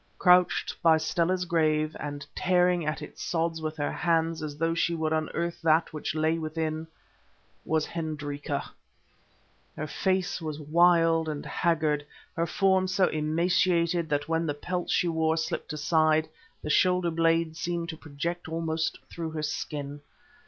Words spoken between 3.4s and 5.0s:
with her hands, as though she